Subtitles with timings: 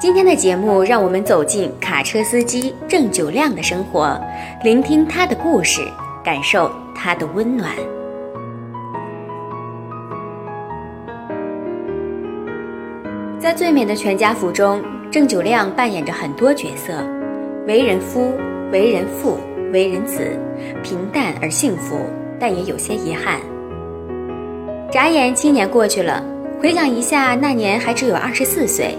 [0.00, 4.18] 今天的节目，让我们走进卡车司机郑九亮的生活，
[4.62, 5.82] 聆听他的故事，
[6.22, 7.70] 感受他的温暖。
[13.38, 16.92] 在《最美的全家福》中，郑九亮扮演着很多角色：
[17.66, 18.32] 为人夫、
[18.70, 19.38] 为人父、
[19.72, 20.38] 为人子，
[20.82, 21.96] 平淡而幸福，
[22.38, 23.40] 但也有些遗憾。
[24.90, 26.22] 眨眼七年过去了，
[26.60, 28.96] 回想一下，那年还只有二十四岁，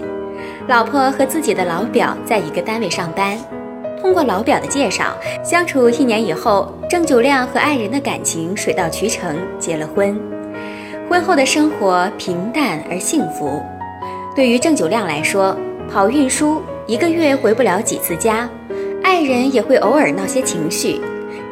[0.70, 3.36] 老婆和自己的老表在一个单位上班。
[4.00, 10.16] 通过老表的介绍，相处一年以后，郑九亮和爱人的感情水到渠成，结了婚。
[11.08, 13.60] 婚后的生活平淡而幸福。
[14.36, 15.56] 对于郑九亮来说，
[15.92, 18.48] 跑运输一个月回不了几次家，
[19.02, 21.00] 爱人也会偶尔闹些情绪，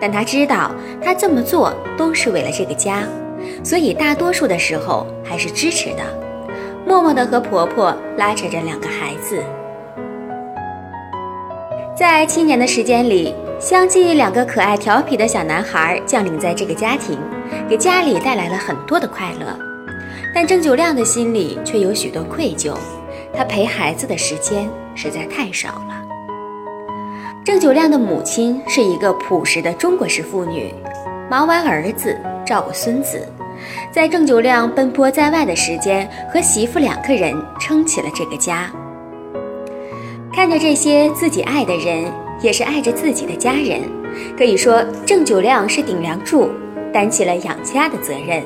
[0.00, 0.70] 但他知道，
[1.02, 3.02] 他这么做都是为了这个家。
[3.64, 6.04] 所以大多数的时候还是支持的，
[6.88, 9.44] 默默地和婆婆拉扯着两个孩子。
[11.94, 17.18] 在七年的时间里，相继两个可爱调皮的小男孩降临在这个家庭，
[17.68, 19.54] 给家里带来了很多的快乐。
[20.34, 22.72] 但郑九亮的心里却有许多愧疚，
[23.34, 26.02] 他陪孩子的时间实在太少了。
[27.44, 30.72] 郑九亮的母亲是一个朴实的中国式妇女，
[31.30, 33.26] 忙完儿子，照顾孙子。
[33.90, 38.70] 在郑九亮奔波在外的时间，和媳妇两个人撑起了这个家。
[40.32, 42.04] 看着这些自己爱的人，
[42.40, 43.80] 也是爱着自己的家人，
[44.36, 46.48] 可以说郑九亮是顶梁柱，
[46.92, 48.42] 担起了养家的责任。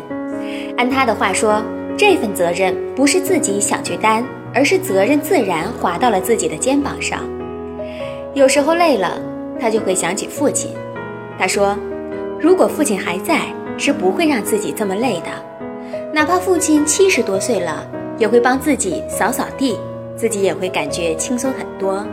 [0.79, 1.63] 按他的话说，
[1.97, 4.25] 这份责任不是自己想去担，
[4.55, 7.21] 而是责任自然滑到了自己的肩膀上。
[8.33, 9.21] 有时候累了，
[9.61, 10.71] 他就会想起父亲。
[11.39, 11.77] 他说
[12.43, 13.41] ：“如果父亲还在。”
[13.79, 15.31] 是不会让自己这么累的，
[16.13, 17.85] 哪怕父亲七十多岁了，
[18.19, 19.77] 也会帮自己扫扫地，
[20.15, 22.05] 自己也会感觉轻松很多。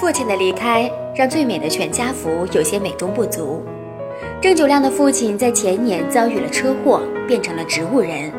[0.00, 3.62] 父亲的离开让最美的全家福有些美中不足。
[4.40, 8.32] 郑九亮的父亲在前年遭遇了车祸，变成了植物人，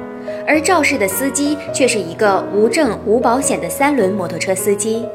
[0.47, 5.06] 而肇事的司机却是一个无证无保险的三轮摩托车司机，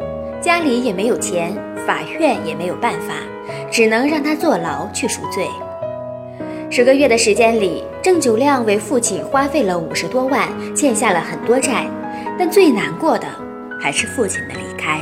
[0.40, 1.52] 家里也没有钱，
[1.86, 3.14] 法院也没有办法。
[3.70, 5.48] 只能让他坐牢去赎罪。
[6.70, 11.86] 十个月的时间里，郑九亮为父亲花费了五十多万，欠下了很多债。
[12.38, 13.26] 但最难过的
[13.80, 15.00] 还是父亲的离开。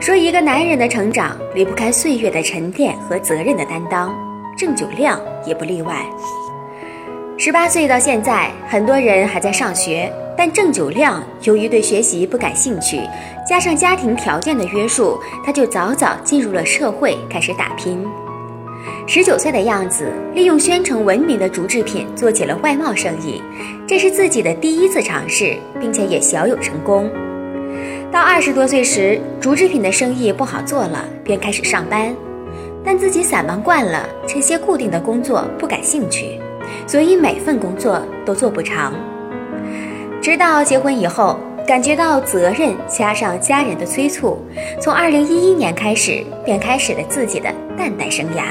[0.00, 4.14] 说一个男人的成长离不开岁月的沉淀和责任的担当，
[4.56, 6.04] 郑九亮也不例外。
[7.36, 13.00] 十八岁到现在，很多人还在上学，但郑九亮由于对学习不感兴趣。
[13.50, 18.06] 加上家庭条件的约束，他就早早进入了社会，开始打拼。
[19.08, 23.42] 十九岁的样子，利用宣城闻名的竹制品做起了外贸生意，
[23.88, 27.10] 这是自己的第一次尝试，并且也小有成功。
[28.12, 32.14] 到二十多岁时，竹制品的生意不好做了，便开始上班，
[32.84, 36.38] 但自己散忙惯了，这些固定的工作不感兴趣，
[36.86, 38.94] 所以每份工作都做不长。
[40.22, 41.36] 直到结婚以后。
[41.66, 44.38] 感觉到责任加上家人的催促，
[44.80, 47.48] 从二零一一年开始，便开始了自己的
[47.78, 48.42] 蛋蛋生涯。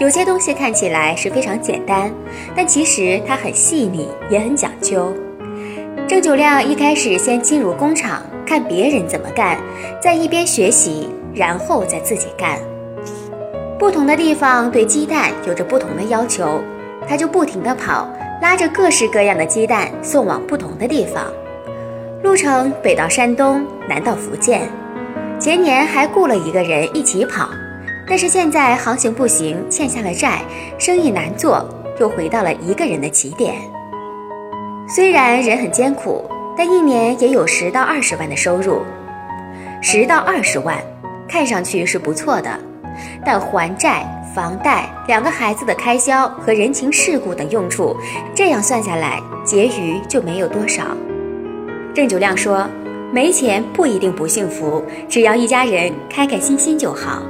[0.00, 2.10] 有些东西看起来是非常简单，
[2.56, 5.12] 但其实它很细腻，也很讲究。
[6.06, 9.58] 郑九亮一开始先进入工厂看别人怎么干，
[10.00, 12.58] 在一边学习，然后再自己干。
[13.78, 16.60] 不同的地方对鸡蛋有着不同的要求，
[17.06, 18.08] 他就不停地跑。
[18.40, 21.24] 拉着各式各样的鸡蛋送往不同的地方，
[22.22, 24.62] 路程北到山东，南到福建。
[25.40, 27.48] 前年还雇了一个人一起跑，
[28.08, 30.40] 但是现在航行不行，欠下了债，
[30.78, 31.68] 生意难做，
[32.00, 33.54] 又回到了一个人的起点。
[34.88, 36.24] 虽然人很艰苦，
[36.56, 38.82] 但一年也有十到二十万的收入。
[39.82, 40.76] 十到二十万，
[41.28, 42.50] 看上去是不错的，
[43.24, 44.04] 但还债、
[44.38, 47.96] 房贷、两个孩子的开销和人情世故等用处，
[48.36, 50.96] 这样算下来，结余就没有多少。
[51.92, 52.64] 郑九亮说
[53.10, 57.20] ：“没钱不一定不幸福，只要一家人开开心心就好。”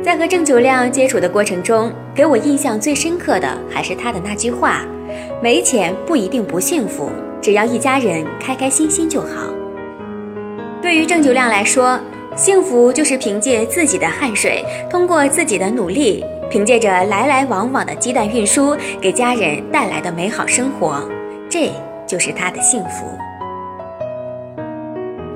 [0.00, 4.82] 在和郑九亮接触的过程中，给我印象最深刻的还是他的那句话。
[5.42, 7.10] 没钱不一定不幸福，
[7.42, 9.48] 只要一家人开开心心就好。
[10.80, 11.98] 对于郑九亮来说，
[12.38, 21.02] 幸福就是凭借自己的汗水，通过自己的努力，凭借着来来往往的鸡蛋运输，给家人带来的美好生活，
[21.50, 21.68] 这
[22.06, 23.06] 就是他的幸福。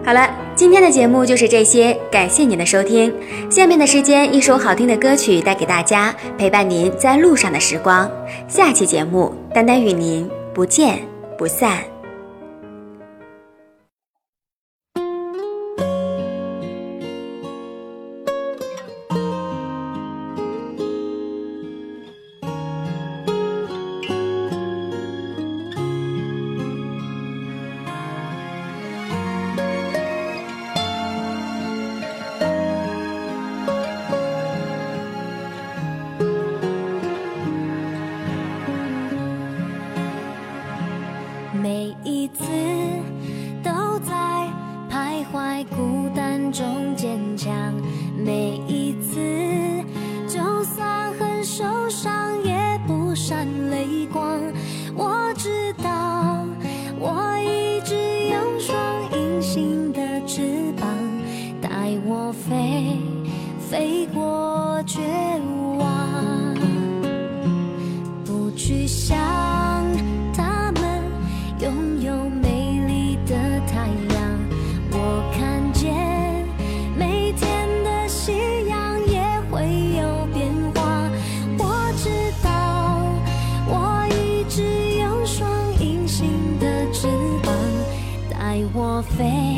[0.05, 3.13] 好了，今天的节目就是这些，感谢您的收听。
[3.51, 8.09] 下面的时间，一首好听的歌曲带给大家，陪伴您在路上的时光。
[8.47, 11.01] 下期节目，丹丹与您不见
[11.37, 11.92] 不散。
[63.73, 65.01] 飞过绝
[65.79, 66.55] 望，
[68.23, 69.17] 不去想。
[70.37, 71.03] 他们
[71.59, 73.35] 拥有美丽的
[73.67, 74.39] 太阳，
[74.91, 76.47] 我看见
[76.99, 78.33] 每天的夕
[78.69, 79.65] 阳也会
[79.97, 81.09] 有变化。
[81.57, 82.11] 我知
[82.43, 83.01] 道
[83.69, 84.63] 我一直
[84.99, 86.29] 有双隐形
[86.61, 87.09] 的翅
[87.43, 87.55] 膀，
[88.29, 89.52] 带我飞，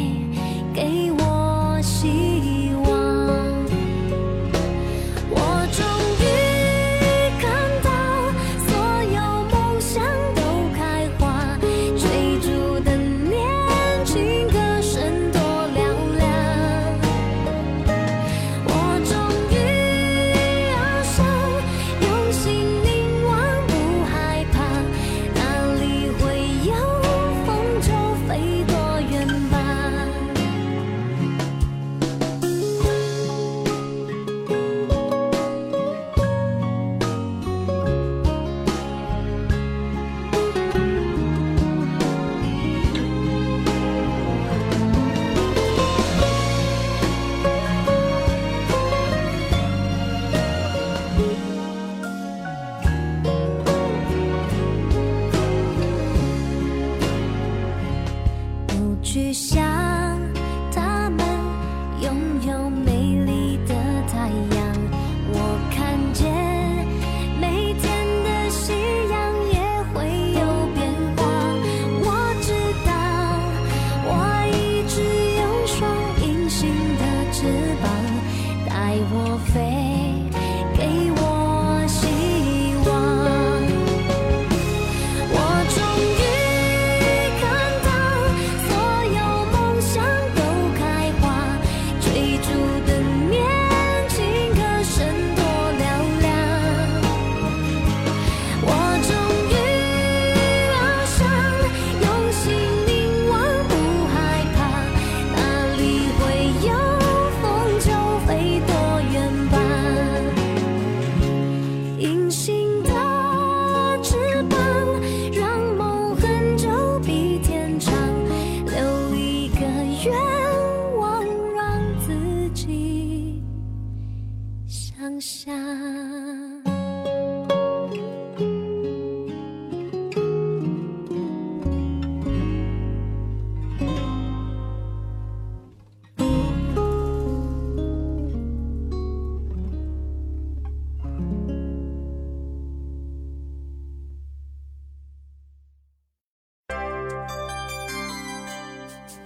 [125.04, 125.83] 方向。